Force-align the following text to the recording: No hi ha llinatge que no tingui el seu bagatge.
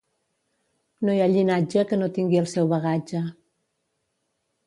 No 1.09 1.13
hi 1.17 1.21
ha 1.25 1.27
llinatge 1.33 1.83
que 1.91 1.99
no 2.01 2.09
tingui 2.17 2.41
el 2.43 2.49
seu 2.55 2.71
bagatge. 2.73 3.21